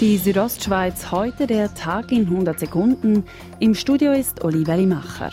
Die 0.00 0.16
Südostschweiz 0.16 1.10
heute 1.10 1.46
der 1.46 1.74
Tag 1.74 2.10
in 2.10 2.22
100 2.22 2.58
Sekunden. 2.58 3.24
Im 3.58 3.74
Studio 3.74 4.12
ist 4.12 4.42
Oliver 4.42 4.78
Limacher. 4.78 5.28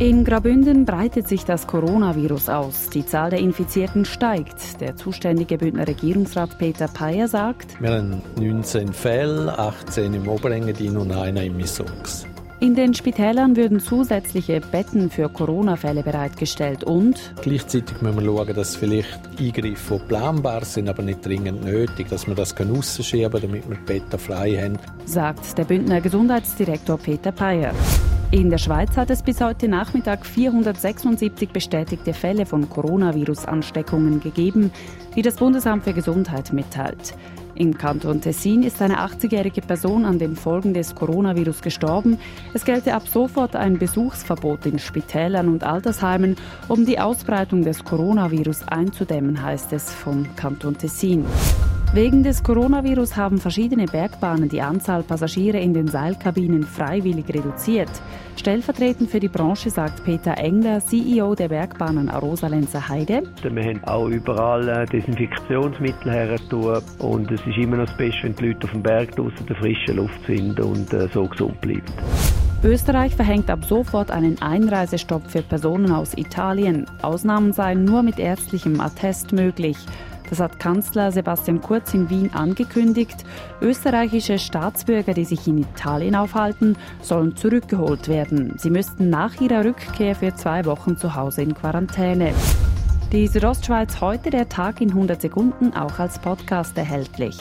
In 0.00 0.24
Grabünden 0.24 0.84
breitet 0.84 1.28
sich 1.28 1.44
das 1.44 1.68
Coronavirus 1.68 2.48
aus. 2.48 2.90
Die 2.90 3.06
Zahl 3.06 3.30
der 3.30 3.38
Infizierten 3.38 4.04
steigt. 4.04 4.80
Der 4.80 4.96
zuständige 4.96 5.56
Bündner 5.56 5.86
Regierungsrat 5.86 6.58
Peter 6.58 6.88
Peyer 6.88 7.28
sagt, 7.28 7.80
wir 7.80 7.92
haben 7.92 8.20
19 8.40 8.92
Fälle, 8.92 9.56
18 9.56 10.14
im 10.14 10.26
Oberengadin 10.26 10.96
und 10.96 11.12
einer 11.12 11.44
im 11.44 11.56
Missungs. 11.56 12.26
In 12.62 12.76
den 12.76 12.94
Spitälern 12.94 13.56
würden 13.56 13.80
zusätzliche 13.80 14.60
Betten 14.60 15.10
für 15.10 15.28
Corona-Fälle 15.28 16.04
bereitgestellt 16.04 16.84
und 16.84 17.34
gleichzeitig 17.42 18.00
müssen 18.00 18.24
wir 18.24 18.24
schauen, 18.24 18.54
dass 18.54 18.76
vielleicht 18.76 19.18
Eingriffe, 19.36 19.98
die 20.00 20.06
planbar 20.06 20.64
sind, 20.64 20.88
aber 20.88 21.02
nicht 21.02 21.26
dringend 21.26 21.64
nötig, 21.64 22.08
dass 22.08 22.28
wir 22.28 22.36
das 22.36 22.54
rausschieben 22.56 23.32
können, 23.32 23.48
damit 23.48 23.68
wir 23.68 23.76
die 23.78 23.82
Betten 23.82 24.16
frei 24.16 24.52
haben. 24.62 24.78
Sagt 25.06 25.58
der 25.58 25.64
Bündner 25.64 26.00
Gesundheitsdirektor 26.00 26.98
Peter 26.98 27.32
Peyer. 27.32 27.74
In 28.30 28.48
der 28.48 28.58
Schweiz 28.58 28.96
hat 28.96 29.10
es 29.10 29.24
bis 29.24 29.40
heute 29.40 29.66
Nachmittag 29.66 30.24
476 30.24 31.48
bestätigte 31.50 32.14
Fälle 32.14 32.46
von 32.46 32.70
Coronavirus-Ansteckungen 32.70 34.20
gegeben, 34.20 34.70
wie 35.14 35.22
das 35.22 35.34
Bundesamt 35.34 35.82
für 35.82 35.94
Gesundheit 35.94 36.52
mitteilt. 36.52 37.12
Im 37.54 37.76
Kanton 37.76 38.20
Tessin 38.20 38.62
ist 38.62 38.80
eine 38.80 39.00
80-jährige 39.00 39.60
Person 39.60 40.04
an 40.04 40.18
den 40.18 40.36
Folgen 40.36 40.72
des 40.72 40.94
Coronavirus 40.94 41.60
gestorben. 41.60 42.18
Es 42.54 42.64
gelte 42.64 42.94
ab 42.94 43.06
sofort 43.06 43.56
ein 43.56 43.78
Besuchsverbot 43.78 44.66
in 44.66 44.78
Spitälern 44.78 45.48
und 45.48 45.62
Altersheimen, 45.62 46.36
um 46.68 46.86
die 46.86 46.98
Ausbreitung 46.98 47.62
des 47.62 47.84
Coronavirus 47.84 48.68
einzudämmen, 48.68 49.42
heißt 49.42 49.72
es 49.72 49.90
vom 49.90 50.34
Kanton 50.36 50.78
Tessin. 50.78 51.26
Wegen 51.94 52.22
des 52.22 52.42
Coronavirus 52.42 53.18
haben 53.18 53.36
verschiedene 53.36 53.84
Bergbahnen 53.84 54.48
die 54.48 54.62
Anzahl 54.62 55.02
Passagiere 55.02 55.58
in 55.58 55.74
den 55.74 55.88
Seilkabinen 55.88 56.62
freiwillig 56.62 57.28
reduziert. 57.28 57.90
Stellvertretend 58.36 59.10
für 59.10 59.20
die 59.20 59.28
Branche 59.28 59.68
sagt 59.68 60.02
Peter 60.02 60.38
Engler, 60.38 60.80
CEO 60.80 61.34
der 61.34 61.48
Bergbahnen 61.48 62.08
Arosa-Lenzer 62.08 62.88
Heide. 62.88 63.24
Wir 63.42 63.64
haben 63.64 63.84
auch 63.84 64.08
überall 64.08 64.66
äh, 64.70 64.86
Desinfektionsmittel 64.86 66.10
hergetan 66.10 66.82
und 66.98 67.30
es 67.30 67.42
ist 67.46 67.58
immer 67.58 67.76
noch 67.76 67.84
das 67.84 67.96
Beste, 67.98 68.22
wenn 68.22 68.36
die 68.36 68.46
Leute 68.46 68.64
auf 68.64 68.72
dem 68.72 68.82
Berg 68.82 69.14
draußen 69.14 69.46
der 69.46 69.56
frischen 69.56 69.96
Luft 69.96 70.24
sind 70.26 70.58
und 70.60 70.94
äh, 70.94 71.08
so 71.12 71.26
gesund 71.26 71.60
bleiben. 71.60 71.84
Österreich 72.64 73.14
verhängt 73.14 73.50
ab 73.50 73.66
sofort 73.66 74.10
einen 74.10 74.40
Einreisestopp 74.40 75.30
für 75.30 75.42
Personen 75.42 75.92
aus 75.92 76.16
Italien. 76.16 76.86
Ausnahmen 77.02 77.52
seien 77.52 77.84
nur 77.84 78.02
mit 78.02 78.18
ärztlichem 78.18 78.80
Attest 78.80 79.32
möglich. 79.32 79.76
Das 80.32 80.40
hat 80.40 80.58
Kanzler 80.58 81.12
Sebastian 81.12 81.60
Kurz 81.60 81.92
in 81.92 82.08
Wien 82.08 82.32
angekündigt. 82.32 83.22
Österreichische 83.60 84.38
Staatsbürger, 84.38 85.12
die 85.12 85.26
sich 85.26 85.46
in 85.46 85.58
Italien 85.58 86.16
aufhalten, 86.16 86.78
sollen 87.02 87.36
zurückgeholt 87.36 88.08
werden. 88.08 88.54
Sie 88.56 88.70
müssten 88.70 89.10
nach 89.10 89.38
ihrer 89.42 89.62
Rückkehr 89.62 90.14
für 90.14 90.34
zwei 90.34 90.64
Wochen 90.64 90.96
zu 90.96 91.14
Hause 91.14 91.42
in 91.42 91.52
Quarantäne. 91.52 92.32
Die 93.12 93.26
Südostschweiz 93.26 94.00
heute 94.00 94.30
der 94.30 94.48
Tag 94.48 94.80
in 94.80 94.88
100 94.88 95.20
Sekunden 95.20 95.74
auch 95.74 95.98
als 95.98 96.18
Podcast 96.18 96.78
erhältlich. 96.78 97.38